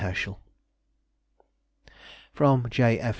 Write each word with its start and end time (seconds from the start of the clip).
HERSCHEL. 0.01 0.39
FROM 2.33 2.65
J. 2.71 3.01